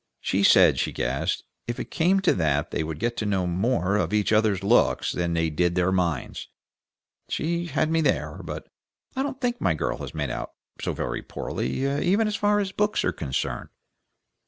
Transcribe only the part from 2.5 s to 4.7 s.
they would get to know more of each other's